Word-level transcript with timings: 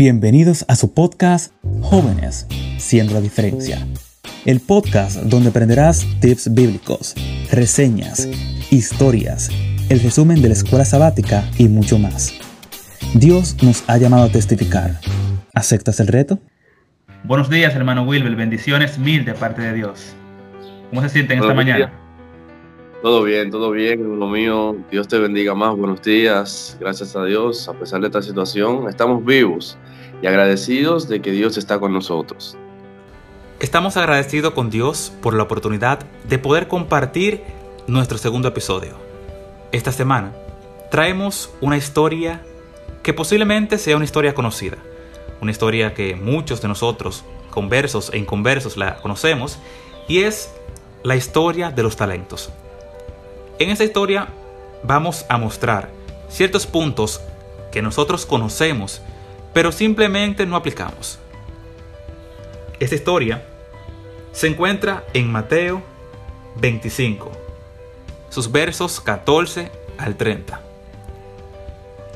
Bienvenidos 0.00 0.64
a 0.66 0.76
su 0.76 0.94
podcast 0.94 1.52
Jóvenes, 1.82 2.46
siendo 2.78 3.12
la 3.12 3.20
diferencia. 3.20 3.86
El 4.46 4.60
podcast 4.60 5.24
donde 5.24 5.50
aprenderás 5.50 6.06
tips 6.22 6.54
bíblicos, 6.54 7.14
reseñas, 7.52 8.26
historias, 8.70 9.50
el 9.90 10.00
resumen 10.00 10.40
de 10.40 10.48
la 10.48 10.54
escuela 10.54 10.86
sabática 10.86 11.44
y 11.58 11.68
mucho 11.68 11.98
más. 11.98 12.32
Dios 13.12 13.62
nos 13.62 13.86
ha 13.90 13.98
llamado 13.98 14.24
a 14.24 14.32
testificar. 14.32 14.98
¿Aceptas 15.52 16.00
el 16.00 16.06
reto? 16.06 16.38
Buenos 17.24 17.50
días, 17.50 17.74
hermano 17.74 18.04
Wilber. 18.04 18.34
Bendiciones 18.36 18.98
mil 18.98 19.26
de 19.26 19.34
parte 19.34 19.60
de 19.60 19.74
Dios. 19.74 20.14
¿Cómo 20.88 21.02
se 21.02 21.10
sienten 21.10 21.40
esta 21.40 21.52
mañana? 21.52 21.92
Todo 23.02 23.22
bien, 23.22 23.50
todo 23.50 23.70
bien, 23.70 24.18
lo 24.18 24.28
mío. 24.28 24.78
Dios 24.90 25.08
te 25.08 25.18
bendiga 25.18 25.54
más. 25.54 25.76
Buenos 25.76 26.00
días. 26.00 26.78
Gracias 26.80 27.14
a 27.16 27.24
Dios, 27.26 27.68
a 27.68 27.74
pesar 27.74 28.00
de 28.00 28.06
esta 28.06 28.22
situación, 28.22 28.88
estamos 28.88 29.22
vivos 29.22 29.76
y 30.22 30.26
agradecidos 30.26 31.08
de 31.08 31.20
que 31.20 31.30
Dios 31.32 31.56
está 31.56 31.78
con 31.78 31.92
nosotros. 31.92 32.56
Estamos 33.58 33.96
agradecidos 33.96 34.54
con 34.54 34.70
Dios 34.70 35.12
por 35.20 35.34
la 35.34 35.42
oportunidad 35.42 36.00
de 36.28 36.38
poder 36.38 36.68
compartir 36.68 37.42
nuestro 37.86 38.18
segundo 38.18 38.48
episodio. 38.48 38.94
Esta 39.72 39.92
semana 39.92 40.32
traemos 40.90 41.50
una 41.60 41.76
historia 41.76 42.42
que 43.02 43.12
posiblemente 43.12 43.78
sea 43.78 43.96
una 43.96 44.04
historia 44.04 44.34
conocida, 44.34 44.78
una 45.40 45.50
historia 45.50 45.94
que 45.94 46.16
muchos 46.16 46.60
de 46.60 46.68
nosotros, 46.68 47.24
conversos 47.50 48.10
e 48.12 48.18
inconversos, 48.18 48.76
la 48.76 48.96
conocemos, 48.96 49.58
y 50.08 50.20
es 50.20 50.50
la 51.02 51.16
historia 51.16 51.70
de 51.70 51.82
los 51.82 51.96
talentos. 51.96 52.50
En 53.58 53.70
esta 53.70 53.84
historia 53.84 54.28
vamos 54.82 55.24
a 55.28 55.38
mostrar 55.38 55.90
ciertos 56.28 56.66
puntos 56.66 57.20
que 57.72 57.82
nosotros 57.82 58.26
conocemos, 58.26 59.02
pero 59.52 59.72
simplemente 59.72 60.46
no 60.46 60.56
aplicamos. 60.56 61.18
Esta 62.78 62.94
historia 62.94 63.44
se 64.32 64.46
encuentra 64.46 65.04
en 65.12 65.30
Mateo 65.30 65.82
25, 66.60 67.32
sus 68.28 68.50
versos 68.50 69.00
14 69.00 69.70
al 69.98 70.16
30. 70.16 70.60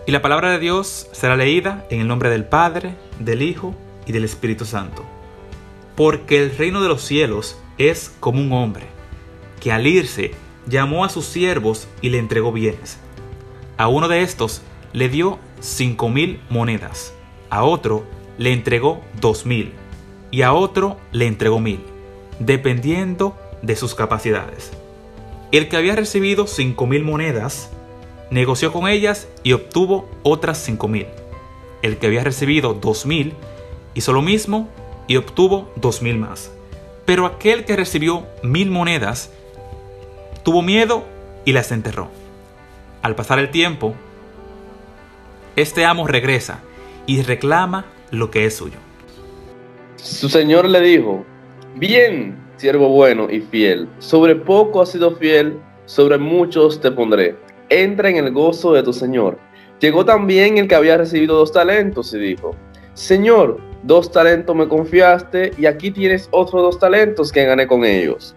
Y 0.07 0.13
la 0.13 0.23
palabra 0.23 0.51
de 0.51 0.59
Dios 0.59 1.09
será 1.13 1.37
leída 1.37 1.87
en 1.91 2.01
el 2.01 2.09
nombre 2.09 2.31
del 2.31 2.45
Padre, 2.45 2.95
del 3.19 3.43
Hijo 3.43 3.75
y 4.07 4.13
del 4.13 4.25
Espíritu 4.25 4.65
Santo. 4.65 5.05
Porque 5.97 6.43
el 6.43 6.57
reino 6.57 6.83
de 6.83 6.89
los 6.89 7.03
cielos 7.03 7.57
es 7.79 8.13
como 8.21 8.41
un 8.41 8.53
hombre, 8.53 8.87
que 9.61 9.73
al 9.73 9.87
irse 9.87 10.33
llamó 10.67 11.05
a 11.05 11.09
sus 11.09 11.25
siervos 11.25 11.89
y 12.01 12.11
le 12.11 12.19
entregó 12.19 12.53
bienes. 12.53 12.99
A 13.77 13.89
uno 13.89 14.09
de 14.09 14.23
estos 14.23 14.63
le 14.93 15.09
dio 15.09 15.39
cinco 15.61 16.09
mil 16.09 16.41
monedas, 16.49 17.13
a 17.55 17.63
otro 17.63 18.05
le 18.37 18.53
entregó 18.53 19.01
dos 19.21 19.47
mil 19.47 19.73
y 20.33 20.43
a 20.43 20.53
otro 20.53 20.97
le 21.13 21.29
entregó 21.29 21.61
mil, 21.61 21.81
dependiendo 22.41 23.37
de 23.63 23.77
sus 23.77 23.95
capacidades. 23.95 24.73
El 25.53 25.69
que 25.69 25.77
había 25.77 25.95
recibido 25.95 26.49
cinco 26.49 26.89
mil 26.89 27.05
monedas 27.05 27.71
negoció 28.31 28.73
con 28.73 28.89
ellas 28.89 29.29
y 29.45 29.53
obtuvo 29.53 30.11
otras 30.25 30.59
cinco 30.59 30.89
mil. 30.89 31.07
El 31.83 31.99
que 31.99 32.09
había 32.09 32.25
recibido 32.25 32.75
dos 32.75 33.07
mil 33.07 33.35
hizo 33.95 34.13
lo 34.13 34.21
mismo 34.21 34.69
y 35.07 35.15
obtuvo 35.17 35.71
dos 35.77 36.03
mil 36.03 36.19
más. 36.19 36.51
Pero 37.05 37.25
aquel 37.25 37.65
que 37.65 37.77
recibió 37.77 38.27
mil 38.43 38.73
monedas 38.73 39.31
tuvo 40.43 40.61
miedo 40.61 41.05
y 41.45 41.53
las 41.53 41.71
enterró. 41.71 42.09
Al 43.01 43.15
pasar 43.15 43.39
el 43.39 43.51
tiempo, 43.51 43.95
este 45.55 45.85
amo 45.85 46.09
regresa 46.09 46.63
y 47.07 47.23
reclama 47.23 47.87
lo 48.11 48.31
que 48.31 48.47
es 48.47 48.57
suyo. 48.57 48.79
Su 49.97 50.29
señor 50.29 50.69
le 50.69 50.81
dijo, 50.81 51.25
bien, 51.77 52.37
siervo 52.57 52.89
bueno 52.89 53.31
y 53.31 53.41
fiel, 53.41 53.89
sobre 53.99 54.37
poco 54.37 54.83
has 54.83 54.91
sido 54.91 55.17
fiel, 55.17 55.59
sobre 55.87 56.19
muchos 56.19 56.81
te 56.81 56.91
pondré. 56.91 57.37
Entra 57.69 58.09
en 58.09 58.17
el 58.17 58.33
gozo 58.33 58.73
de 58.73 58.83
tu 58.83 58.93
señor. 58.93 59.39
Llegó 59.81 60.05
también 60.05 60.59
el 60.59 60.69
que 60.69 60.75
había 60.75 60.97
recibido 60.97 61.37
dos 61.37 61.53
talentos 61.53 62.15
y 62.15 62.19
dijo, 62.19 62.55
Señor, 62.95 63.59
dos 63.83 64.11
talentos 64.11 64.55
me 64.55 64.69
confiaste 64.69 65.53
y 65.59 65.67
aquí 65.67 65.91
tienes 65.91 66.29
otros 66.31 66.63
dos 66.63 66.79
talentos 66.79 67.33
que 67.33 67.45
gané 67.45 67.67
con 67.67 67.85
ellos. 67.85 68.35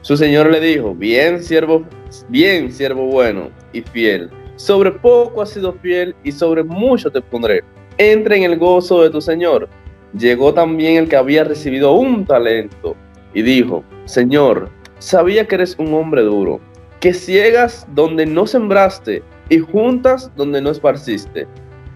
Su 0.00 0.16
señor 0.16 0.50
le 0.50 0.60
dijo, 0.60 0.94
bien 0.94 1.42
siervo, 1.42 1.84
bien 2.28 2.72
siervo 2.72 3.06
bueno 3.06 3.50
y 3.72 3.82
fiel, 3.82 4.30
sobre 4.56 4.92
poco 4.92 5.42
has 5.42 5.50
sido 5.50 5.72
fiel 5.74 6.14
y 6.24 6.32
sobre 6.32 6.62
mucho 6.64 7.10
te 7.10 7.20
pondré. 7.20 7.62
Entra 7.98 8.36
en 8.36 8.44
el 8.44 8.58
gozo 8.58 9.02
de 9.02 9.10
tu 9.10 9.20
señor. 9.20 9.68
Llegó 10.16 10.54
también 10.54 10.96
el 10.96 11.08
que 11.08 11.16
había 11.16 11.44
recibido 11.44 11.92
un 11.92 12.24
talento 12.24 12.96
y 13.34 13.42
dijo, 13.42 13.84
Señor, 14.04 14.70
sabía 14.98 15.46
que 15.46 15.56
eres 15.56 15.76
un 15.78 15.92
hombre 15.92 16.22
duro, 16.22 16.60
que 17.00 17.12
ciegas 17.12 17.86
donde 17.94 18.24
no 18.24 18.46
sembraste 18.46 19.22
y 19.48 19.58
juntas 19.58 20.30
donde 20.36 20.60
no 20.60 20.70
esparciste. 20.70 21.46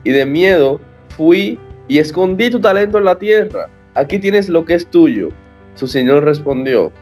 Y 0.04 0.10
de 0.10 0.26
miedo 0.26 0.80
fui 1.16 1.58
y 1.86 1.98
escondí 1.98 2.50
tu 2.50 2.60
talento 2.60 2.98
en 2.98 3.04
la 3.04 3.18
tierra. 3.18 3.70
Aquí 3.94 4.18
tienes 4.18 4.48
lo 4.48 4.64
que 4.64 4.74
es 4.74 4.86
tuyo. 4.86 5.28
Su 5.74 5.86
señor 5.86 6.24
respondió, 6.24 6.92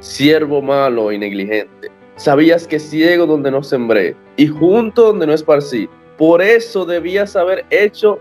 siervo 0.00 0.62
malo 0.62 1.12
y 1.12 1.18
negligente. 1.18 1.90
Sabías 2.16 2.66
que 2.66 2.78
ciego 2.78 3.26
donde 3.26 3.50
no 3.50 3.62
sembré 3.62 4.16
y 4.36 4.46
junto 4.46 5.08
donde 5.08 5.26
no 5.26 5.34
esparcí. 5.34 5.88
Por 6.18 6.42
eso 6.42 6.84
debías 6.84 7.36
haber 7.36 7.64
hecho, 7.70 8.18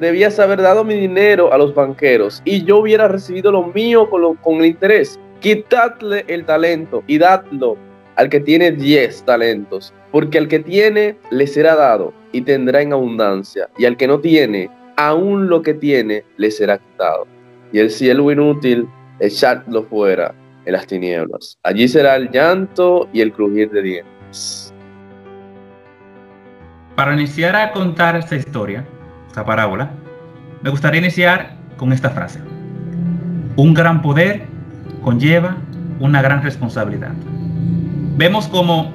debías 0.00 0.38
haber 0.38 0.62
dado 0.62 0.82
mi 0.82 0.94
dinero 0.94 1.52
a 1.52 1.58
los 1.58 1.74
banqueros 1.74 2.40
y 2.44 2.64
yo 2.64 2.78
hubiera 2.78 3.06
recibido 3.06 3.52
lo 3.52 3.64
mío 3.64 4.08
con, 4.08 4.56
el 4.56 4.66
interés. 4.66 5.20
Quitadle 5.40 6.24
el 6.26 6.46
talento 6.46 7.04
y 7.06 7.18
dadlo 7.18 7.76
al 8.16 8.30
que 8.30 8.40
tiene 8.40 8.70
diez 8.70 9.22
talentos, 9.24 9.92
porque 10.10 10.38
al 10.38 10.48
que 10.48 10.60
tiene 10.60 11.16
le 11.30 11.46
será 11.46 11.76
dado 11.76 12.14
y 12.32 12.40
tendrá 12.42 12.80
en 12.80 12.92
abundancia, 12.92 13.68
y 13.76 13.84
al 13.84 13.96
que 13.96 14.06
no 14.06 14.20
tiene, 14.20 14.70
aún 14.96 15.48
lo 15.48 15.60
que 15.62 15.74
tiene 15.74 16.24
le 16.36 16.50
será 16.50 16.78
quitado. 16.78 17.26
Y 17.72 17.78
el 17.78 17.90
cielo 17.90 18.30
inútil, 18.30 18.86
echadlo 19.18 19.82
fuera 19.84 20.34
en 20.64 20.72
las 20.72 20.86
tinieblas. 20.86 21.58
Allí 21.62 21.88
será 21.88 22.16
el 22.16 22.30
llanto 22.30 23.08
y 23.12 23.20
el 23.20 23.32
crujir 23.32 23.70
de 23.70 23.82
dientes. 23.82 24.61
Para 26.96 27.14
iniciar 27.14 27.56
a 27.56 27.72
contar 27.72 28.16
esta 28.16 28.36
historia, 28.36 28.84
esta 29.28 29.44
parábola, 29.44 29.90
me 30.62 30.70
gustaría 30.70 31.00
iniciar 31.00 31.56
con 31.76 31.92
esta 31.92 32.10
frase. 32.10 32.40
Un 33.56 33.74
gran 33.74 34.02
poder 34.02 34.46
conlleva 35.02 35.56
una 36.00 36.22
gran 36.22 36.42
responsabilidad. 36.42 37.12
Vemos 38.16 38.48
como 38.48 38.92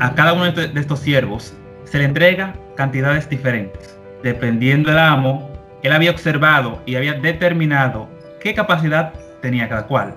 a 0.00 0.14
cada 0.14 0.32
uno 0.32 0.50
de 0.52 0.80
estos 0.80 1.00
siervos 1.00 1.54
se 1.84 1.98
le 1.98 2.04
entrega 2.04 2.54
cantidades 2.76 3.28
diferentes. 3.28 3.98
Dependiendo 4.22 4.90
del 4.90 4.98
amo, 4.98 5.50
él 5.82 5.92
había 5.92 6.10
observado 6.10 6.82
y 6.86 6.96
había 6.96 7.14
determinado 7.14 8.08
qué 8.40 8.54
capacidad 8.54 9.12
tenía 9.40 9.68
cada 9.68 9.86
cual 9.86 10.14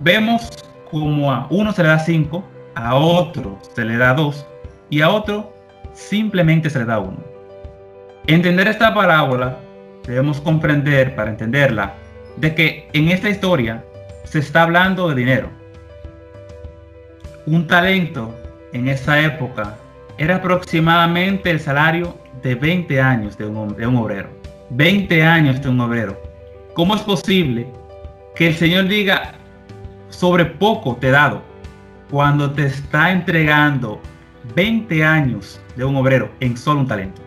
vemos 0.00 0.48
como 0.90 1.32
a 1.32 1.46
uno 1.50 1.72
se 1.72 1.82
le 1.82 1.88
da 1.88 1.98
5, 1.98 2.44
a 2.74 2.94
otro 2.94 3.58
se 3.74 3.84
le 3.84 3.96
da 3.96 4.14
2 4.14 4.46
y 4.90 5.00
a 5.00 5.10
otro 5.10 5.55
simplemente 5.96 6.70
se 6.70 6.78
le 6.78 6.84
da 6.84 7.00
1. 7.00 7.16
Entender 8.28 8.68
esta 8.68 8.94
parábola 8.94 9.58
debemos 10.06 10.40
comprender 10.40 11.16
para 11.16 11.30
entenderla 11.30 11.94
de 12.36 12.54
que 12.54 12.88
en 12.92 13.08
esta 13.08 13.28
historia 13.28 13.84
se 14.24 14.38
está 14.38 14.62
hablando 14.62 15.08
de 15.08 15.14
dinero. 15.14 15.50
Un 17.46 17.66
talento 17.66 18.34
en 18.72 18.88
esa 18.88 19.20
época 19.20 19.76
era 20.18 20.36
aproximadamente 20.36 21.50
el 21.50 21.60
salario 21.60 22.16
de 22.42 22.54
20 22.54 23.00
años 23.00 23.36
de 23.38 23.46
un, 23.46 23.56
un 23.58 23.96
obrero. 23.96 24.28
20 24.70 25.22
años 25.22 25.62
de 25.62 25.68
un 25.68 25.80
obrero. 25.80 26.20
¿Cómo 26.74 26.94
es 26.94 27.02
posible 27.02 27.66
que 28.36 28.48
el 28.48 28.54
Señor 28.54 28.86
diga, 28.86 29.32
sobre 30.10 30.44
poco 30.44 30.96
te 30.96 31.08
he 31.08 31.10
dado. 31.10 31.42
Cuando 32.10 32.50
te 32.52 32.66
está 32.66 33.10
entregando 33.10 34.00
20 34.54 35.04
años 35.04 35.60
de 35.76 35.84
un 35.84 35.96
obrero 35.96 36.30
en 36.40 36.56
solo 36.56 36.80
un 36.80 36.88
talento. 36.88 37.22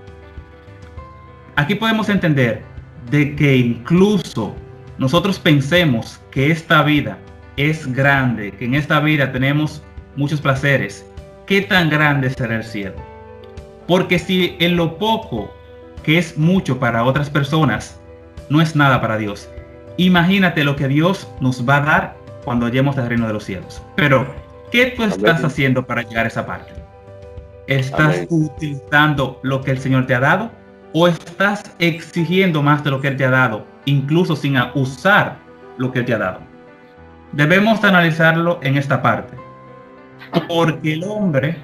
Aquí 1.56 1.76
podemos 1.76 2.10
entender 2.10 2.64
de 3.10 3.36
que 3.36 3.56
incluso 3.56 4.56
nosotros 4.98 5.40
pensemos 5.40 6.20
que 6.32 6.52
esta 6.52 6.84
vida 6.84 7.18
es 7.58 7.92
grande, 7.94 8.52
que 8.52 8.66
en 8.66 8.76
esta 8.76 9.00
vida 9.00 9.32
tenemos 9.32 9.84
muchos 10.16 10.42
placeres, 10.42 11.06
¿qué 11.46 11.62
tan 11.62 11.90
grande 11.90 12.30
será 12.30 12.58
el 12.58 12.64
cielo? 12.64 12.96
Porque 13.88 14.20
si 14.20 14.56
en 14.60 14.76
lo 14.76 14.98
poco 14.98 15.54
que 16.04 16.18
es 16.18 16.38
mucho 16.38 16.80
para 16.80 17.04
otras 17.04 17.30
personas, 17.30 18.00
no 18.50 18.62
es 18.62 18.76
nada 18.76 19.02
para 19.02 19.18
Dios, 19.18 19.50
imagínate 19.98 20.64
lo 20.64 20.76
que 20.76 20.88
Dios 20.88 21.30
nos 21.42 21.68
va 21.68 21.78
a 21.78 21.82
dar 21.82 22.18
cuando 22.46 22.68
lleguemos 22.68 22.98
al 22.98 23.10
reino 23.10 23.28
de 23.28 23.34
los 23.34 23.44
cielos. 23.44 23.82
Pero, 23.96 24.34
¿qué 24.72 24.94
tú 24.96 25.04
estás 25.04 25.44
haciendo 25.44 25.86
para 25.86 26.04
llegar 26.04 26.26
a 26.26 26.30
esa 26.30 26.46
parte? 26.46 26.79
¿Estás 27.70 28.26
utilizando 28.30 29.40
lo 29.44 29.62
que 29.62 29.72
el 29.72 29.80
Señor 29.80 30.06
te 30.08 30.16
ha 30.16 30.20
dado 30.20 30.52
¿O 30.92 31.08
estás 31.08 31.76
exigiendo 31.78 32.64
más 32.64 32.84
de 32.84 32.90
lo 32.90 33.00
que 33.00 33.10
Él 33.10 33.18
te 33.18 33.24
ha 33.24 33.30
dado, 33.30 33.64
incluso 33.86 34.36
sin 34.36 34.58
usar 34.74 35.38
lo 35.78 35.92
que 35.92 36.00
Él 36.00 36.06
te 36.06 36.16
ha 36.16 36.18
dado? 36.18 36.40
Debemos 37.32 37.84
analizarlo 37.84 38.60
en 38.64 38.76
esta 38.76 39.00
parte. 39.00 39.38
Porque 40.48 40.94
el 40.94 41.04
hombre 41.04 41.58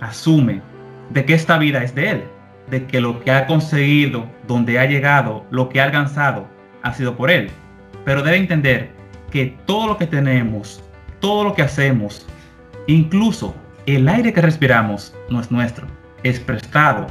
asume 0.00 0.62
de 1.10 1.26
que 1.26 1.34
esta 1.34 1.58
vida 1.58 1.84
es 1.84 1.94
de 1.94 2.08
Él, 2.08 2.24
de 2.70 2.86
que 2.86 3.02
lo 3.02 3.20
que 3.20 3.30
ha 3.30 3.46
conseguido, 3.46 4.24
donde 4.46 4.78
ha 4.78 4.86
llegado, 4.86 5.44
lo 5.50 5.68
que 5.68 5.82
ha 5.82 5.84
alcanzado, 5.84 6.46
ha 6.82 6.94
sido 6.94 7.14
por 7.16 7.30
Él. 7.30 7.50
Pero 8.06 8.22
debe 8.22 8.38
entender 8.38 8.88
que 9.30 9.58
todo 9.66 9.88
lo 9.88 9.98
que 9.98 10.06
tenemos, 10.06 10.82
todo 11.20 11.44
lo 11.44 11.54
que 11.54 11.62
hacemos, 11.62 12.26
incluso 12.86 13.54
el 13.96 14.08
aire 14.08 14.32
que 14.32 14.40
respiramos, 14.40 15.14
no 15.30 15.40
es 15.40 15.50
nuestro, 15.50 15.86
es 16.22 16.40
prestado. 16.40 17.06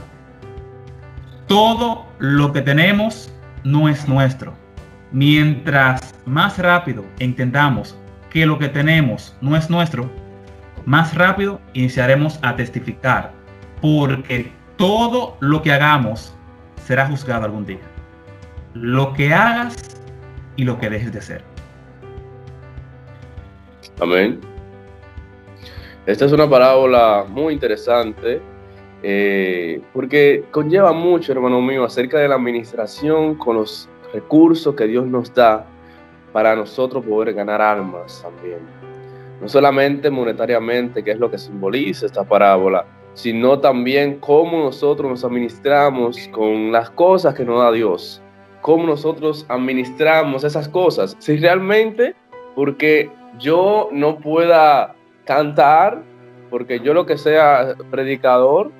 Todo 1.47 2.05
lo 2.19 2.51
que 2.51 2.61
tenemos 2.61 3.33
no 3.63 3.89
es 3.89 4.07
nuestro. 4.07 4.53
Mientras 5.11 6.13
más 6.25 6.57
rápido 6.59 7.03
entendamos 7.17 7.97
que 8.29 8.45
lo 8.45 8.59
que 8.59 8.69
tenemos 8.69 9.35
no 9.41 9.55
es 9.55 9.69
nuestro, 9.69 10.09
más 10.85 11.15
rápido 11.15 11.59
iniciaremos 11.73 12.39
a 12.43 12.55
testificar, 12.55 13.31
porque 13.81 14.51
todo 14.77 15.37
lo 15.39 15.61
que 15.61 15.73
hagamos 15.73 16.33
será 16.85 17.07
juzgado 17.07 17.45
algún 17.45 17.65
día. 17.65 17.79
Lo 18.73 19.13
que 19.13 19.33
hagas 19.33 19.75
y 20.55 20.63
lo 20.63 20.79
que 20.79 20.89
dejes 20.89 21.11
de 21.11 21.19
hacer. 21.19 21.43
Amén. 23.99 24.39
Esta 26.05 26.25
es 26.25 26.31
una 26.31 26.49
parábola 26.49 27.25
muy 27.27 27.53
interesante 27.53 28.41
eh, 29.03 29.81
porque 29.93 30.43
conlleva 30.51 30.91
mucho, 30.91 31.31
hermano 31.31 31.61
mío, 31.61 31.83
acerca 31.83 32.19
de 32.19 32.27
la 32.27 32.35
administración 32.35 33.35
con 33.35 33.57
los 33.57 33.87
recursos 34.13 34.75
que 34.75 34.87
Dios 34.87 35.05
nos 35.05 35.33
da 35.33 35.65
para 36.33 36.55
nosotros 36.55 37.05
poder 37.05 37.33
ganar 37.33 37.61
almas 37.61 38.21
también. 38.21 38.59
No 39.41 39.47
solamente 39.47 40.09
monetariamente, 40.09 41.03
que 41.03 41.11
es 41.11 41.19
lo 41.19 41.31
que 41.31 41.37
simboliza 41.37 42.05
esta 42.05 42.23
parábola, 42.23 42.85
sino 43.13 43.59
también 43.59 44.19
cómo 44.19 44.65
nosotros 44.65 45.09
nos 45.09 45.23
administramos 45.23 46.27
con 46.29 46.71
las 46.71 46.89
cosas 46.89 47.33
que 47.35 47.45
nos 47.45 47.59
da 47.59 47.71
Dios, 47.71 48.21
cómo 48.61 48.85
nosotros 48.85 49.45
administramos 49.47 50.43
esas 50.43 50.67
cosas. 50.67 51.15
Si 51.19 51.37
realmente, 51.37 52.15
porque 52.55 53.09
yo 53.39 53.89
no 53.91 54.17
pueda 54.17 54.95
cantar, 55.29 56.01
porque 56.49 56.79
yo 56.79 56.91
lo 56.95 57.05
que 57.05 57.15
sea 57.15 57.75
predicador, 57.91 58.71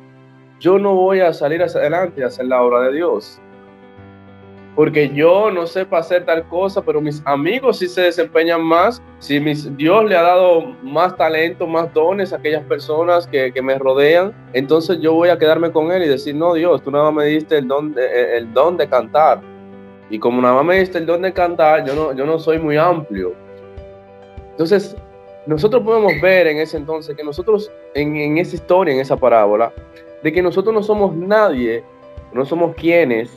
yo 0.60 0.80
no 0.80 0.96
voy 0.96 1.20
a 1.20 1.32
salir 1.32 1.62
hacia 1.62 1.80
adelante 1.80 2.22
y 2.22 2.24
hacer 2.24 2.48
la 2.48 2.64
obra 2.64 2.82
de 2.82 2.94
Dios. 2.94 3.40
Porque 4.76 5.10
yo 5.10 5.52
no 5.52 5.68
sepa 5.68 6.00
hacer 6.00 6.26
tal 6.26 6.48
cosa, 6.48 6.82
pero 6.82 7.02
mis 7.02 7.22
amigos 7.26 7.78
sí 7.78 7.88
se 7.88 8.02
desempeñan 8.02 8.64
más. 8.64 9.00
Si 9.20 9.40
mis, 9.40 9.78
Dios 9.78 10.06
le 10.06 10.18
ha 10.18 10.24
dado 10.24 10.74
más 10.82 11.16
talento, 11.16 11.68
más 11.68 11.94
dones 11.94 12.34
a 12.34 12.38
aquellas 12.38 12.64
personas 12.64 13.28
que, 13.28 13.54
me 13.62 13.78
rodean, 13.78 14.34
entonces 14.54 15.00
yo 15.02 15.14
voy 15.14 15.30
a 15.30 15.38
quedarme 15.38 15.72
con 15.72 15.92
Él 15.92 16.02
y 16.02 16.08
decir, 16.08 16.34
no, 16.34 16.56
Dios, 16.56 16.82
tú 16.82 16.90
nada 16.90 17.12
me 17.12 17.26
diste 17.26 17.60
el 17.60 17.68
don 17.68 17.94
de, 17.94 18.38
el 18.38 18.52
don 18.54 18.76
de 18.76 18.90
cantar. 18.90 19.40
Y 20.10 20.18
como 20.18 20.42
nada 20.42 20.64
me 20.64 20.80
diste 20.80 20.98
el 20.98 21.06
don 21.06 21.22
de 21.22 21.32
cantar, 21.32 21.86
yo 21.86 21.94
no, 21.94 22.12
yo 22.14 22.26
no 22.26 22.40
soy 22.40 22.58
muy 22.58 22.76
amplio. 22.76 23.36
Entonces, 24.52 24.96
nosotros 25.46 25.84
podemos 25.84 26.14
ver 26.22 26.48
en 26.48 26.58
ese 26.58 26.78
entonces 26.78 27.16
que 27.16 27.24
nosotros, 27.24 27.72
en, 27.94 28.38
esa 28.38 28.56
historia, 28.56 28.94
en 28.94 29.00
esa 29.00 29.18
parábola, 29.18 29.72
de 30.22 30.32
que 30.32 30.42
nosotros 30.42 30.74
no 30.74 30.84
somos 30.84 31.16
nadie, 31.16 31.84
no 32.34 32.46
somos 32.46 32.76
quienes 32.76 33.32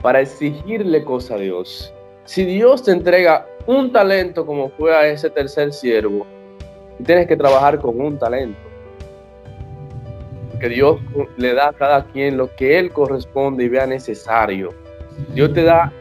para 0.00 0.20
exigirle 0.20 1.04
cosas 1.04 1.32
a 1.32 1.36
Dios. 1.40 1.94
Si 2.24 2.44
Dios 2.44 2.84
te 2.84 2.92
entrega 2.92 3.46
un 3.66 3.92
talento 3.92 4.46
como 4.46 4.70
fue 4.70 4.94
a 4.94 5.06
ese 5.08 5.30
tercer 5.30 5.72
siervo, 5.72 6.26
tienes 7.04 7.26
que 7.26 7.36
trabajar 7.36 7.80
con 7.80 8.00
un 8.00 8.18
talento. 8.18 8.58
Porque 10.50 10.68
Dios 10.68 11.00
le 11.36 11.54
da 11.54 11.68
a 11.68 11.72
cada 11.72 12.04
quien 12.04 12.36
lo 12.36 12.54
que 12.54 12.78
Él 12.78 12.92
corresponde 12.92 13.64
y 13.64 13.68
vea 13.68 13.86
necesario. 13.86 14.70
Dios 15.34 15.52
te 15.52 15.64
da 15.64 15.92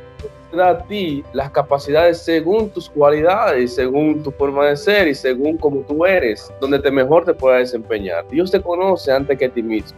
a 0.59 0.79
ti 0.79 1.23
las 1.33 1.51
capacidades 1.51 2.21
según 2.21 2.69
tus 2.69 2.89
cualidades, 2.89 3.75
según 3.75 4.21
tu 4.23 4.31
forma 4.31 4.67
de 4.67 4.75
ser 4.75 5.07
y 5.07 5.15
según 5.15 5.57
como 5.57 5.81
tú 5.81 6.05
eres, 6.05 6.51
donde 6.59 6.79
te 6.79 6.91
mejor 6.91 7.25
te 7.25 7.33
puedas 7.33 7.59
desempeñar. 7.59 8.27
Dios 8.29 8.51
te 8.51 8.61
conoce 8.61 9.11
antes 9.11 9.37
que 9.37 9.45
a 9.45 9.49
ti 9.49 9.61
mismo. 9.61 9.97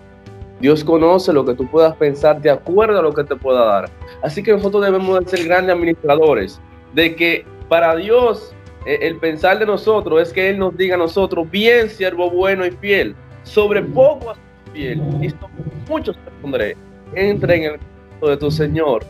Dios 0.59 0.83
conoce 0.83 1.33
lo 1.33 1.43
que 1.43 1.55
tú 1.55 1.67
puedas 1.69 1.95
pensar 1.95 2.41
de 2.41 2.49
acuerdo 2.49 2.99
a 2.99 3.01
lo 3.01 3.13
que 3.13 3.23
te 3.23 3.35
pueda 3.35 3.65
dar. 3.65 3.89
Así 4.21 4.43
que 4.43 4.51
nosotros 4.51 4.85
debemos 4.85 5.19
de 5.19 5.29
ser 5.29 5.45
grandes 5.45 5.75
administradores, 5.75 6.61
de 6.93 7.15
que 7.15 7.45
para 7.67 7.95
Dios 7.95 8.53
eh, 8.85 8.99
el 9.01 9.17
pensar 9.17 9.59
de 9.59 9.65
nosotros 9.65 10.21
es 10.21 10.31
que 10.31 10.49
Él 10.49 10.59
nos 10.59 10.77
diga 10.77 10.95
a 10.95 10.97
nosotros, 10.97 11.49
bien 11.49 11.89
siervo 11.89 12.29
bueno 12.29 12.65
y 12.65 12.71
fiel, 12.71 13.15
sobre 13.43 13.81
poco 13.81 14.31
has 14.31 14.37
fiel 14.73 15.01
y 15.21 15.29
sobre 15.29 15.53
muchos 15.89 16.15
te 16.17 16.31
pondré. 16.41 16.77
Entra 17.13 17.55
en 17.55 17.63
el 17.63 17.79
de 18.21 18.37
tu 18.37 18.49
Señor 18.49 19.03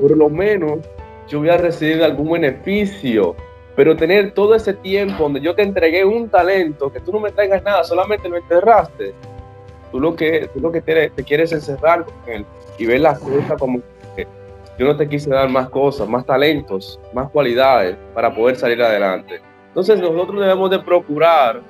por 0.00 0.16
lo 0.16 0.28
menos 0.28 0.80
yo 1.28 1.38
voy 1.38 1.50
a 1.50 1.56
recibir 1.56 2.02
algún 2.02 2.32
beneficio. 2.32 3.36
Pero 3.76 3.96
tener 3.96 4.32
todo 4.32 4.54
ese 4.54 4.74
tiempo 4.74 5.22
donde 5.22 5.40
yo 5.40 5.54
te 5.54 5.62
entregué 5.62 6.04
un 6.04 6.28
talento, 6.28 6.92
que 6.92 7.00
tú 7.00 7.12
no 7.12 7.20
me 7.20 7.30
traigas 7.30 7.62
nada, 7.62 7.84
solamente 7.84 8.28
lo 8.28 8.36
enterraste. 8.36 9.14
Tú 9.92 10.00
lo 10.00 10.14
que, 10.14 10.50
tú 10.52 10.60
lo 10.60 10.72
que 10.72 10.80
te, 10.80 11.10
quieres 11.24 11.52
encerrar 11.52 12.04
con 12.04 12.14
él 12.26 12.44
y 12.78 12.86
ver 12.86 13.00
las 13.00 13.18
cosas 13.18 13.58
como 13.58 13.80
que 14.16 14.26
yo 14.78 14.86
no 14.86 14.96
te 14.96 15.08
quise 15.08 15.30
dar 15.30 15.48
más 15.48 15.68
cosas, 15.68 16.08
más 16.08 16.26
talentos, 16.26 16.98
más 17.12 17.30
cualidades 17.30 17.96
para 18.14 18.34
poder 18.34 18.56
salir 18.56 18.82
adelante. 18.82 19.40
Entonces 19.68 20.00
nosotros 20.00 20.40
debemos 20.40 20.70
de 20.70 20.78
procurar, 20.80 21.60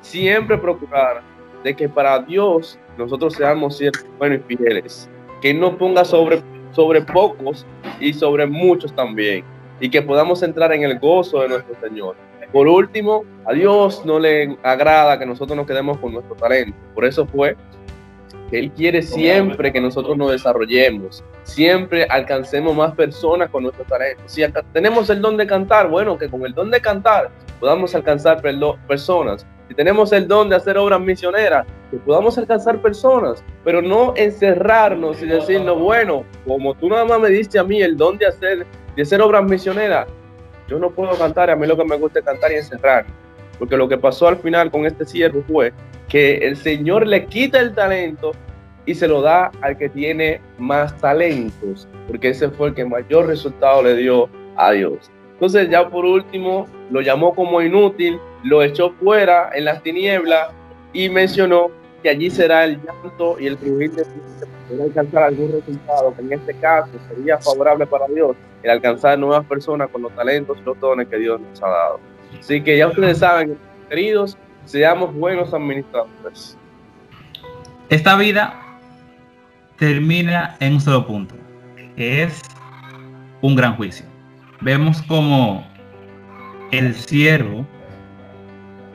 siempre 0.00 0.56
procurar, 0.56 1.22
de 1.62 1.76
que 1.76 1.88
para 1.88 2.18
Dios 2.20 2.78
nosotros 2.96 3.34
seamos 3.34 3.80
buenos 4.18 4.40
y 4.48 4.56
fieles. 4.56 5.08
Que 5.42 5.54
no 5.54 5.76
ponga 5.76 6.04
sobre 6.04 6.42
sobre 6.72 7.02
pocos 7.02 7.66
y 7.98 8.12
sobre 8.12 8.46
muchos 8.46 8.94
también, 8.94 9.44
y 9.80 9.88
que 9.88 10.02
podamos 10.02 10.42
entrar 10.42 10.72
en 10.72 10.82
el 10.82 10.98
gozo 10.98 11.40
de 11.40 11.48
nuestro 11.48 11.74
Señor. 11.80 12.16
Por 12.52 12.66
último, 12.66 13.24
a 13.46 13.52
Dios 13.52 14.04
no 14.04 14.18
le 14.18 14.56
agrada 14.62 15.18
que 15.18 15.26
nosotros 15.26 15.56
nos 15.56 15.66
quedemos 15.66 15.98
con 15.98 16.12
nuestro 16.12 16.34
talento. 16.34 16.76
Por 16.94 17.04
eso 17.04 17.24
fue 17.24 17.56
que 18.50 18.58
Él 18.58 18.72
quiere 18.72 19.02
siempre 19.02 19.72
que 19.72 19.80
nosotros 19.80 20.16
nos 20.16 20.32
desarrollemos, 20.32 21.22
siempre 21.44 22.04
alcancemos 22.10 22.74
más 22.74 22.92
personas 22.94 23.48
con 23.50 23.62
nuestro 23.62 23.84
talento. 23.84 24.22
Si 24.26 24.42
tenemos 24.72 25.08
el 25.10 25.20
don 25.20 25.36
de 25.36 25.46
cantar, 25.46 25.88
bueno, 25.88 26.18
que 26.18 26.28
con 26.28 26.44
el 26.44 26.52
don 26.52 26.70
de 26.70 26.80
cantar 26.80 27.30
podamos 27.60 27.94
alcanzar 27.94 28.42
personas 28.88 29.46
si 29.70 29.74
tenemos 29.76 30.10
el 30.12 30.26
don 30.26 30.48
de 30.48 30.56
hacer 30.56 30.76
obras 30.76 31.00
misioneras, 31.00 31.64
que 31.92 31.96
podamos 31.98 32.36
alcanzar 32.36 32.82
personas, 32.82 33.44
pero 33.62 33.80
no 33.80 34.14
encerrarnos 34.16 35.22
y 35.22 35.26
decirnos, 35.26 35.78
bueno, 35.78 36.24
como 36.44 36.74
tú 36.74 36.88
nada 36.88 37.04
más 37.04 37.20
me 37.20 37.28
diste 37.28 37.56
a 37.56 37.62
mí 37.62 37.80
el 37.80 37.96
don 37.96 38.18
de 38.18 38.26
hacer, 38.26 38.66
de 38.96 39.02
hacer 39.02 39.22
obras 39.22 39.44
misioneras, 39.44 40.08
yo 40.66 40.80
no 40.80 40.90
puedo 40.90 41.16
cantar, 41.16 41.50
a 41.50 41.54
mí 41.54 41.68
lo 41.68 41.76
que 41.76 41.84
me 41.84 41.94
gusta 41.94 42.18
es 42.18 42.24
cantar 42.24 42.50
y 42.50 42.56
encerrar. 42.56 43.06
Porque 43.60 43.76
lo 43.76 43.88
que 43.88 43.96
pasó 43.96 44.26
al 44.26 44.38
final 44.38 44.72
con 44.72 44.86
este 44.86 45.04
siervo 45.04 45.44
fue 45.46 45.72
que 46.08 46.38
el 46.38 46.56
Señor 46.56 47.06
le 47.06 47.26
quita 47.26 47.60
el 47.60 47.72
talento 47.72 48.32
y 48.86 48.96
se 48.96 49.06
lo 49.06 49.22
da 49.22 49.52
al 49.60 49.78
que 49.78 49.88
tiene 49.88 50.40
más 50.58 50.98
talentos, 50.98 51.86
porque 52.08 52.30
ese 52.30 52.48
fue 52.48 52.70
el 52.70 52.74
que 52.74 52.84
mayor 52.84 53.28
resultado 53.28 53.84
le 53.84 53.94
dio 53.94 54.28
a 54.56 54.72
Dios. 54.72 55.12
Entonces 55.40 55.70
ya 55.70 55.88
por 55.88 56.04
último 56.04 56.66
lo 56.90 57.00
llamó 57.00 57.34
como 57.34 57.62
inútil, 57.62 58.20
lo 58.42 58.62
echó 58.62 58.92
fuera 59.02 59.48
en 59.54 59.64
las 59.64 59.82
tinieblas 59.82 60.50
y 60.92 61.08
mencionó 61.08 61.70
que 62.02 62.10
allí 62.10 62.28
será 62.28 62.66
el 62.66 62.78
llanto 62.82 63.40
y 63.40 63.46
el 63.46 63.56
crujir 63.56 63.90
de 63.92 64.04
para 64.68 64.84
alcanzar 64.84 65.22
algún 65.22 65.52
resultado, 65.52 66.14
que 66.14 66.20
en 66.20 66.32
este 66.34 66.52
caso 66.56 66.90
sería 67.08 67.38
favorable 67.38 67.86
para 67.86 68.06
Dios, 68.08 68.36
el 68.62 68.70
alcanzar 68.70 69.18
nuevas 69.18 69.46
personas 69.46 69.88
con 69.88 70.02
los 70.02 70.14
talentos 70.14 70.58
y 70.60 70.62
los 70.62 70.78
dones 70.78 71.08
que 71.08 71.16
Dios 71.16 71.40
nos 71.40 71.62
ha 71.62 71.68
dado. 71.68 72.00
Así 72.38 72.60
que 72.60 72.76
ya 72.76 72.88
ustedes 72.88 73.16
saben, 73.16 73.56
queridos, 73.88 74.36
seamos 74.66 75.14
buenos 75.14 75.54
administradores. 75.54 76.58
Esta 77.88 78.14
vida 78.16 78.60
termina 79.78 80.58
en 80.60 80.74
un 80.74 80.80
solo 80.82 81.06
punto, 81.06 81.34
que 81.96 82.24
es 82.24 82.42
un 83.40 83.56
gran 83.56 83.74
juicio 83.76 84.09
vemos 84.60 85.02
como 85.02 85.66
el 86.70 86.94
siervo, 86.94 87.66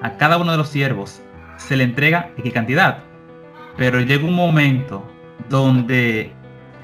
a 0.02 0.18
cada 0.18 0.38
uno 0.38 0.52
de 0.52 0.58
los 0.58 0.70
siervos 0.70 1.22
se 1.58 1.76
le 1.76 1.84
entrega 1.84 2.32
qué 2.42 2.52
cantidad, 2.52 3.00
pero 3.78 4.00
llega 4.00 4.26
un 4.26 4.36
momento 4.36 5.06
donde 5.50 6.32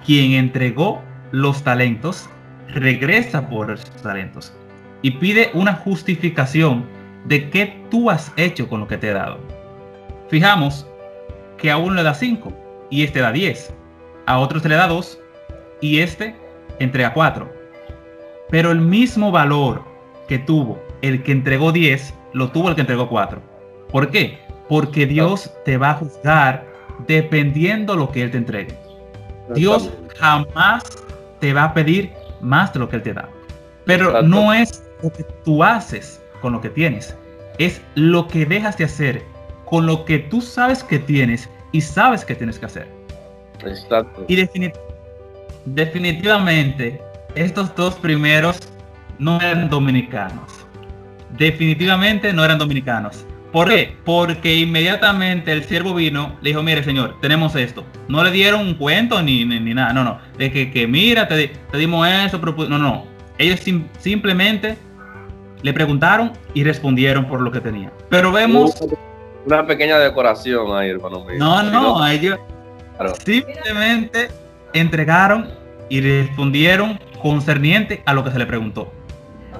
quien 0.05 0.33
entregó 0.33 1.01
los 1.31 1.63
talentos 1.63 2.29
regresa 2.69 3.47
por 3.47 3.71
esos 3.71 4.01
talentos 4.01 4.53
y 5.01 5.11
pide 5.11 5.51
una 5.53 5.73
justificación 5.73 6.85
de 7.25 7.49
qué 7.49 7.81
tú 7.89 8.09
has 8.09 8.31
hecho 8.37 8.67
con 8.67 8.79
lo 8.79 8.87
que 8.87 8.97
te 8.97 9.09
he 9.09 9.13
dado. 9.13 9.39
Fijamos 10.29 10.87
que 11.57 11.69
a 11.69 11.77
uno 11.77 11.95
le 11.95 12.03
da 12.03 12.13
5 12.13 12.51
y 12.89 13.03
este 13.03 13.19
da 13.19 13.31
10. 13.31 13.73
a 14.25 14.39
otro 14.39 14.59
se 14.59 14.69
le 14.69 14.75
da 14.75 14.87
dos 14.87 15.19
y 15.81 15.99
este 15.99 16.35
entrega 16.79 17.13
cuatro. 17.13 17.60
Pero 18.51 18.71
el 18.71 18.81
mismo 18.81 19.31
valor 19.31 19.83
que 20.27 20.37
tuvo 20.37 20.79
el 21.01 21.23
que 21.23 21.31
entregó 21.31 21.71
10, 21.71 22.13
lo 22.33 22.51
tuvo 22.51 22.69
el 22.69 22.75
que 22.75 22.81
entregó 22.81 23.09
cuatro. 23.09 23.41
¿Por 23.89 24.11
qué? 24.11 24.37
Porque 24.69 25.07
Dios 25.07 25.51
te 25.65 25.77
va 25.77 25.89
a 25.91 25.95
juzgar 25.95 26.65
dependiendo 27.07 27.95
lo 27.95 28.11
que 28.11 28.21
Él 28.21 28.31
te 28.31 28.37
entregue. 28.37 28.77
Dios 29.55 29.89
jamás 30.17 30.83
te 31.39 31.53
va 31.53 31.63
a 31.63 31.73
pedir 31.73 32.11
más 32.39 32.71
de 32.73 32.79
lo 32.79 32.87
que 32.87 32.97
Él 32.97 33.03
te 33.03 33.13
da. 33.13 33.27
Pero 33.85 34.21
no 34.21 34.53
es 34.53 34.83
lo 35.01 35.11
que 35.11 35.23
tú 35.43 35.63
haces 35.63 36.21
con 36.41 36.53
lo 36.53 36.61
que 36.61 36.69
tienes, 36.69 37.17
es 37.57 37.81
lo 37.95 38.27
que 38.27 38.45
dejas 38.45 38.77
de 38.77 38.83
hacer 38.85 39.23
con 39.65 39.85
lo 39.85 40.05
que 40.05 40.19
tú 40.19 40.41
sabes 40.41 40.83
que 40.83 40.99
tienes 40.99 41.49
y 41.71 41.81
sabes 41.81 42.23
que 42.23 42.35
tienes 42.35 42.59
que 42.59 42.65
hacer. 42.67 42.87
Exacto. 43.65 44.25
Y 44.27 44.35
definitivamente, 45.65 47.01
estos 47.35 47.75
dos 47.75 47.95
primeros 47.95 48.59
no 49.19 49.39
eran 49.39 49.69
dominicanos. 49.69 50.65
Definitivamente 51.37 52.33
no 52.33 52.43
eran 52.43 52.57
dominicanos. 52.57 53.25
¿Por 53.51 53.67
qué? 53.67 53.95
Porque 54.05 54.55
inmediatamente 54.55 55.51
el 55.51 55.63
siervo 55.65 55.93
vino, 55.93 56.35
le 56.41 56.51
dijo, 56.51 56.63
mire 56.63 56.83
señor, 56.83 57.17
tenemos 57.21 57.55
esto. 57.55 57.83
No 58.07 58.23
le 58.23 58.31
dieron 58.31 58.61
un 58.61 58.75
cuento 58.75 59.21
ni, 59.21 59.43
ni, 59.43 59.73
nada, 59.73 59.93
no, 59.93 60.03
no. 60.03 60.19
De 60.37 60.51
que, 60.51 60.71
que 60.71 60.87
mira, 60.87 61.27
te, 61.27 61.49
te, 61.49 61.77
dimos 61.77 62.07
eso, 62.07 62.39
no, 62.39 62.77
no. 62.77 63.05
Ellos 63.37 63.59
simplemente 63.99 64.77
le 65.61 65.73
preguntaron 65.73 66.31
y 66.53 66.63
respondieron 66.63 67.25
por 67.25 67.41
lo 67.41 67.51
que 67.51 67.59
tenían. 67.59 67.91
Pero 68.09 68.31
vemos... 68.31 68.75
Una 69.45 69.65
pequeña 69.65 69.97
decoración 69.97 70.77
ahí, 70.77 70.91
hermano 70.91 71.25
mío. 71.25 71.35
No, 71.37 71.63
no, 71.63 72.07
ellos 72.07 72.39
simplemente 73.25 74.29
entregaron 74.73 75.60
y 75.91 75.99
respondieron 75.99 76.97
concerniente 77.21 78.01
a 78.05 78.13
lo 78.13 78.23
que 78.23 78.31
se 78.31 78.39
le 78.39 78.45
preguntó. 78.45 78.91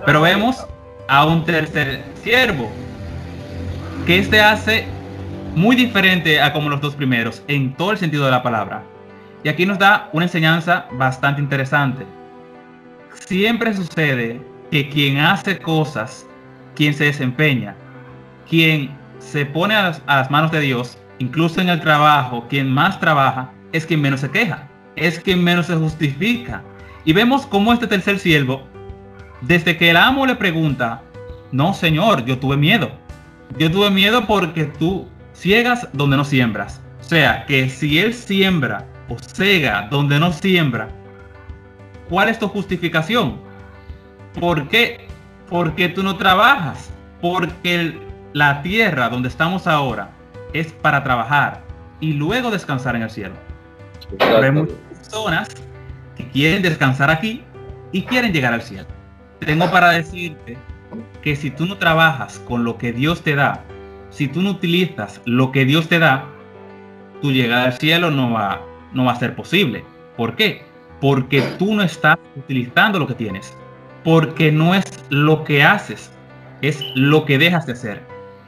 Pero 0.05 0.21
vemos 0.21 0.65
a 1.09 1.25
un 1.25 1.43
tercer 1.43 2.05
siervo 2.23 2.71
que 4.05 4.19
este 4.19 4.39
hace 4.39 4.85
muy 5.55 5.75
diferente 5.75 6.41
a 6.41 6.53
como 6.53 6.69
los 6.69 6.79
dos 6.79 6.95
primeros 6.95 7.43
en 7.49 7.73
todo 7.75 7.91
el 7.91 7.97
sentido 7.97 8.23
de 8.23 8.31
la 8.31 8.41
palabra. 8.41 8.81
Y 9.43 9.49
aquí 9.49 9.65
nos 9.65 9.77
da 9.77 10.09
una 10.13 10.25
enseñanza 10.25 10.85
bastante 10.93 11.41
interesante. 11.41 12.05
Siempre 13.13 13.73
sucede 13.73 14.39
que 14.71 14.87
quien 14.87 15.17
hace 15.17 15.59
cosas, 15.59 16.25
quien 16.75 16.93
se 16.93 17.05
desempeña, 17.05 17.75
quien 18.49 18.89
se 19.19 19.45
pone 19.45 19.75
a 19.75 19.99
las, 20.07 20.31
manos 20.31 20.49
de 20.51 20.61
Dios, 20.61 20.97
incluso 21.19 21.59
en 21.59 21.67
el 21.67 21.81
trabajo, 21.81 22.47
quien 22.47 22.71
más 22.71 23.01
trabaja, 23.01 23.51
es 23.73 23.85
quien 23.85 24.01
menos 24.01 24.21
se 24.21 24.31
queja, 24.31 24.70
es 24.95 25.19
quien 25.19 25.43
menos 25.43 25.67
se 25.67 25.75
justifica. 25.75 26.61
Y 27.05 27.13
vemos 27.13 27.45
cómo 27.45 27.73
este 27.73 27.87
tercer 27.87 28.19
siervo, 28.19 28.63
desde 29.41 29.77
que 29.77 29.89
el 29.89 29.97
amo 29.97 30.25
le 30.25 30.35
pregunta, 30.35 31.01
no 31.51 31.73
señor, 31.73 32.25
yo 32.25 32.37
tuve 32.37 32.57
miedo, 32.57 32.91
yo 33.57 33.71
tuve 33.71 33.89
miedo 33.89 34.27
porque 34.27 34.65
tú 34.65 35.07
ciegas 35.33 35.87
donde 35.93 36.17
no 36.17 36.23
siembras. 36.23 36.81
O 36.99 37.03
sea, 37.03 37.45
que 37.45 37.69
si 37.69 37.99
él 37.99 38.13
siembra 38.13 38.85
o 39.09 39.17
cega 39.17 39.87
donde 39.89 40.19
no 40.19 40.31
siembra, 40.31 40.89
¿cuál 42.09 42.29
es 42.29 42.39
tu 42.39 42.47
justificación? 42.47 43.37
¿Por 44.39 44.67
qué? 44.69 45.07
Porque 45.49 45.89
tú 45.89 46.03
no 46.03 46.15
trabajas. 46.15 46.91
Porque 47.19 47.99
la 48.33 48.61
tierra 48.61 49.09
donde 49.09 49.29
estamos 49.29 49.67
ahora 49.67 50.09
es 50.53 50.71
para 50.71 51.03
trabajar 51.03 51.61
y 51.99 52.13
luego 52.13 52.49
descansar 52.49 52.95
en 52.95 53.03
el 53.03 53.09
cielo. 53.09 53.50
Hay 54.19 54.51
muchas 54.51 54.77
personas 54.89 55.49
que 56.15 56.27
quieren 56.29 56.61
descansar 56.61 57.09
aquí 57.09 57.43
y 57.91 58.03
quieren 58.03 58.33
llegar 58.33 58.53
al 58.53 58.61
cielo. 58.61 58.87
Tengo 59.39 59.69
para 59.71 59.91
decirte 59.91 60.57
que 61.21 61.35
si 61.35 61.51
tú 61.51 61.65
no 61.65 61.77
trabajas 61.77 62.39
con 62.47 62.63
lo 62.63 62.77
que 62.77 62.91
Dios 62.91 63.21
te 63.21 63.35
da, 63.35 63.63
si 64.09 64.27
tú 64.27 64.41
no 64.41 64.51
utilizas 64.51 65.21
lo 65.25 65.51
que 65.51 65.65
Dios 65.65 65.87
te 65.87 65.99
da, 65.99 66.25
tu 67.21 67.31
llegada 67.31 67.65
al 67.65 67.73
cielo 67.73 68.11
no 68.11 68.31
va, 68.31 68.61
no 68.93 69.05
va 69.05 69.13
a 69.13 69.19
ser 69.19 69.35
posible. 69.35 69.83
¿Por 70.17 70.35
qué? 70.35 70.63
Porque 70.99 71.41
tú 71.57 71.73
no 71.73 71.83
estás 71.83 72.17
utilizando 72.35 72.99
lo 72.99 73.07
que 73.07 73.15
tienes. 73.15 73.55
Porque 74.03 74.51
no 74.51 74.75
es 74.75 74.83
lo 75.09 75.43
que 75.43 75.63
haces, 75.63 76.11
es 76.61 76.83
lo 76.95 77.25
que 77.25 77.37
dejas 77.37 77.65
de 77.65 77.73
hacer. 77.73 78.01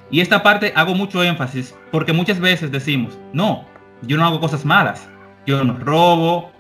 Y 0.10 0.22
esta 0.22 0.44
parte 0.44 0.74
hago 0.76 0.94
mucho 0.94 1.24
énfasis 1.24 1.76
porque 1.92 2.14
muchas 2.14 2.40
veces 2.40 2.72
decimos, 2.72 3.18
no, 3.34 3.66
yo 4.04 4.18
no 4.18 4.26
hago 4.26 4.40
cosas 4.40 4.66
malas, 4.66 5.10
yo 5.46 5.64
no 5.64 5.78
robo, 5.80 6.52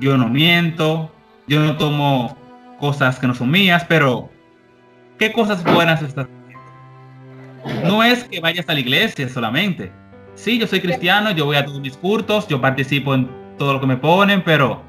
yo 0.00 0.16
no 0.16 0.28
miento, 0.28 1.10
yo 1.46 1.60
no 1.60 1.76
tomo 1.76 2.36
cosas 2.78 3.18
que 3.18 3.26
no 3.26 3.34
son 3.34 3.50
mías, 3.50 3.84
pero 3.88 4.30
¿Qué 5.18 5.32
cosas 5.32 5.62
buenas 5.62 6.02
estás 6.02 6.26
haciendo? 6.26 7.88
No 7.88 8.02
es 8.02 8.24
que 8.24 8.40
vayas 8.40 8.68
a 8.68 8.74
la 8.74 8.80
iglesia 8.80 9.28
solamente. 9.28 9.92
Sí, 10.34 10.58
yo 10.58 10.66
soy 10.66 10.80
cristiano, 10.80 11.30
yo 11.30 11.44
voy 11.44 11.56
a 11.56 11.64
todos 11.64 11.80
mis 11.80 11.96
cultos, 11.96 12.48
yo 12.48 12.60
participo 12.60 13.14
en 13.14 13.30
todo 13.56 13.74
lo 13.74 13.80
que 13.80 13.86
me 13.86 13.96
ponen, 13.96 14.42
pero 14.42 14.82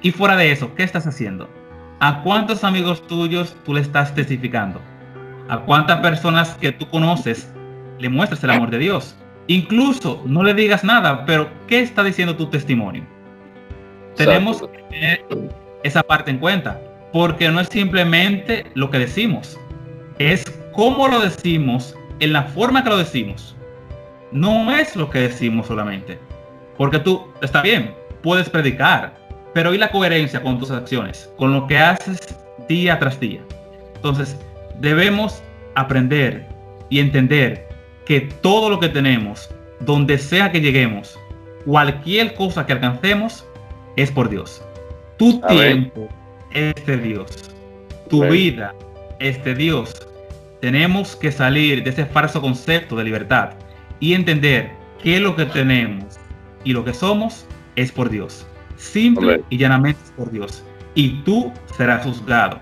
y 0.00 0.12
fuera 0.12 0.36
de 0.36 0.52
eso, 0.52 0.72
¿qué 0.76 0.84
estás 0.84 1.06
haciendo? 1.06 1.50
¿A 1.98 2.22
cuántos 2.22 2.62
amigos 2.62 3.04
tuyos 3.08 3.56
tú 3.64 3.74
le 3.74 3.80
estás 3.80 4.14
testificando? 4.14 4.80
¿A 5.48 5.58
cuántas 5.58 6.00
personas 6.00 6.54
que 6.54 6.70
tú 6.70 6.88
conoces 6.88 7.52
le 7.98 8.08
muestras 8.08 8.44
el 8.44 8.50
amor 8.50 8.70
de 8.70 8.78
Dios? 8.78 9.16
Incluso 9.48 10.22
no 10.24 10.42
le 10.42 10.54
digas 10.54 10.84
nada, 10.84 11.24
pero 11.26 11.48
¿qué 11.66 11.80
está 11.80 12.02
diciendo 12.04 12.36
tu 12.36 12.46
testimonio? 12.46 13.04
Tenemos 14.16 14.62
que 14.62 14.82
tener 14.90 15.24
esa 15.82 16.02
parte 16.02 16.30
en 16.30 16.38
cuenta, 16.38 16.80
porque 17.12 17.48
no 17.50 17.60
es 17.60 17.68
simplemente 17.68 18.64
lo 18.74 18.90
que 18.90 18.98
decimos, 18.98 19.58
es 20.18 20.44
cómo 20.72 21.08
lo 21.08 21.20
decimos, 21.20 21.96
en 22.20 22.32
la 22.32 22.44
forma 22.44 22.84
que 22.84 22.90
lo 22.90 22.98
decimos. 22.98 23.56
No 24.30 24.74
es 24.74 24.94
lo 24.96 25.10
que 25.10 25.20
decimos 25.20 25.66
solamente. 25.66 26.18
Porque 26.78 26.98
tú, 26.98 27.26
está 27.42 27.62
bien, 27.62 27.94
puedes 28.22 28.48
predicar, 28.48 29.14
pero 29.52 29.74
¿y 29.74 29.78
la 29.78 29.90
coherencia 29.90 30.42
con 30.42 30.58
tus 30.58 30.70
acciones? 30.70 31.30
Con 31.36 31.52
lo 31.52 31.66
que 31.66 31.78
haces 31.78 32.34
día 32.68 32.98
tras 32.98 33.18
día. 33.18 33.40
Entonces, 33.96 34.38
debemos 34.78 35.42
aprender 35.74 36.46
y 36.88 37.00
entender 37.00 37.68
que 38.06 38.20
todo 38.20 38.70
lo 38.70 38.80
que 38.80 38.88
tenemos, 38.88 39.48
donde 39.80 40.18
sea 40.18 40.52
que 40.52 40.60
lleguemos, 40.60 41.18
cualquier 41.64 42.34
cosa 42.34 42.66
que 42.66 42.72
alcancemos, 42.72 43.46
es 43.96 44.10
por 44.10 44.28
Dios. 44.28 44.62
Tu 45.18 45.40
tiempo 45.40 46.08
es 46.52 46.74
de 46.86 46.96
Dios. 46.96 47.50
Tu 48.08 48.24
vida 48.24 48.74
este 49.22 49.54
Dios, 49.54 49.94
tenemos 50.60 51.16
que 51.16 51.30
salir 51.32 51.82
de 51.84 51.90
ese 51.90 52.06
falso 52.06 52.40
concepto 52.40 52.96
de 52.96 53.04
libertad 53.04 53.50
y 54.00 54.14
entender 54.14 54.70
que 55.02 55.20
lo 55.20 55.36
que 55.36 55.46
tenemos 55.46 56.18
y 56.64 56.72
lo 56.72 56.84
que 56.84 56.92
somos 56.92 57.46
es 57.76 57.92
por 57.92 58.10
Dios. 58.10 58.46
Simple 58.76 59.42
y 59.48 59.58
llanamente 59.58 60.00
es 60.04 60.10
por 60.12 60.30
Dios. 60.30 60.64
Y 60.94 61.22
tú 61.22 61.52
serás 61.76 62.04
juzgado. 62.04 62.60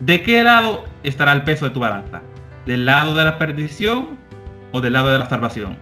¿De 0.00 0.22
qué 0.22 0.42
lado 0.42 0.84
estará 1.02 1.32
el 1.32 1.42
peso 1.42 1.64
de 1.66 1.72
tu 1.72 1.80
balanza? 1.80 2.22
¿Del 2.64 2.86
lado 2.86 3.14
de 3.14 3.24
la 3.24 3.38
perdición 3.38 4.18
o 4.72 4.80
del 4.80 4.92
lado 4.92 5.10
de 5.10 5.18
la 5.18 5.28
salvación? 5.28 5.76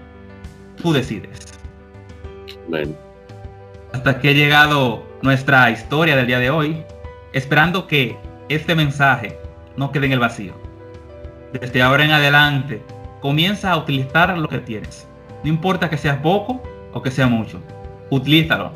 Tú 0.81 0.93
decides. 0.93 1.59
Hasta 3.93 4.11
aquí 4.11 4.29
ha 4.29 4.33
llegado 4.33 5.07
nuestra 5.23 5.71
historia 5.71 6.17
del 6.17 6.27
día 6.27 6.39
de 6.39 6.51
hoy, 6.51 6.83
esperando 7.33 7.87
que 7.87 8.17
este 8.49 8.75
mensaje 8.75 9.39
no 9.77 9.93
quede 9.93 10.07
en 10.07 10.13
el 10.13 10.19
vacío. 10.19 10.55
Desde 11.53 11.83
ahora 11.83 12.05
en 12.05 12.11
adelante, 12.11 12.83
comienza 13.21 13.73
a 13.73 13.77
utilizar 13.77 14.37
lo 14.37 14.49
que 14.49 14.59
tienes. 14.59 15.09
No 15.43 15.49
importa 15.49 15.89
que 15.89 15.97
sea 15.97 16.23
poco 16.23 16.63
o 16.93 17.03
que 17.03 17.11
sea 17.11 17.27
mucho. 17.27 17.61
Utilízalo. 18.11 18.73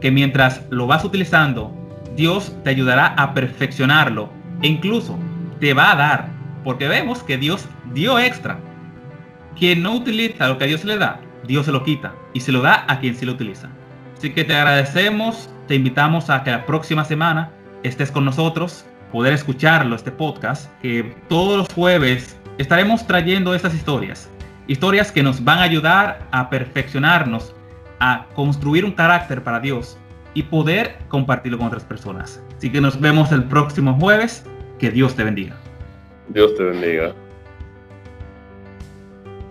Que 0.00 0.10
mientras 0.10 0.62
lo 0.70 0.86
vas 0.86 1.04
utilizando, 1.04 1.72
Dios 2.16 2.52
te 2.64 2.70
ayudará 2.70 3.14
a 3.14 3.34
perfeccionarlo 3.34 4.28
e 4.62 4.68
incluso 4.68 5.18
te 5.60 5.74
va 5.74 5.92
a 5.92 5.96
dar. 5.96 6.28
Porque 6.64 6.88
vemos 6.88 7.22
que 7.22 7.36
Dios 7.36 7.66
dio 7.92 8.18
extra. 8.18 8.58
Quien 9.58 9.82
no 9.82 9.94
utiliza 9.94 10.48
lo 10.48 10.58
que 10.58 10.66
Dios 10.66 10.84
le 10.84 10.96
da, 10.96 11.20
Dios 11.46 11.66
se 11.66 11.72
lo 11.72 11.82
quita 11.84 12.14
y 12.32 12.40
se 12.40 12.52
lo 12.52 12.62
da 12.62 12.84
a 12.88 13.00
quien 13.00 13.14
sí 13.14 13.26
lo 13.26 13.32
utiliza. 13.32 13.68
Así 14.16 14.30
que 14.30 14.44
te 14.44 14.54
agradecemos, 14.54 15.50
te 15.66 15.74
invitamos 15.74 16.30
a 16.30 16.42
que 16.44 16.50
la 16.50 16.64
próxima 16.64 17.04
semana 17.04 17.50
estés 17.82 18.10
con 18.10 18.24
nosotros 18.24 18.84
poder 19.10 19.34
escucharlo, 19.34 19.94
este 19.94 20.10
podcast, 20.10 20.70
que 20.80 21.14
todos 21.28 21.58
los 21.58 21.68
jueves 21.74 22.36
estaremos 22.58 23.06
trayendo 23.06 23.54
estas 23.54 23.74
historias. 23.74 24.30
Historias 24.68 25.12
que 25.12 25.22
nos 25.22 25.44
van 25.44 25.58
a 25.58 25.62
ayudar 25.62 26.26
a 26.30 26.48
perfeccionarnos, 26.48 27.54
a 28.00 28.26
construir 28.34 28.84
un 28.84 28.92
carácter 28.92 29.42
para 29.42 29.60
Dios 29.60 29.98
y 30.34 30.44
poder 30.44 30.96
compartirlo 31.08 31.58
con 31.58 31.66
otras 31.66 31.84
personas. 31.84 32.42
Así 32.56 32.70
que 32.70 32.80
nos 32.80 32.98
vemos 33.00 33.32
el 33.32 33.44
próximo 33.44 33.94
jueves. 33.94 34.44
Que 34.78 34.90
Dios 34.90 35.14
te 35.14 35.22
bendiga. 35.22 35.56
Dios 36.28 36.54
te 36.56 36.64
bendiga. 36.64 37.14